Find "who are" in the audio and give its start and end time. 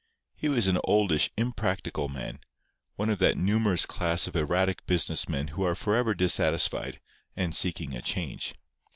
5.49-5.75